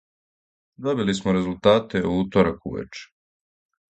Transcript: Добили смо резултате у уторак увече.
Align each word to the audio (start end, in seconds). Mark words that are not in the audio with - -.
Добили 0.85 1.13
смо 1.19 1.33
резултате 1.35 2.01
у 2.13 2.15
уторак 2.21 2.65
увече. 2.69 3.07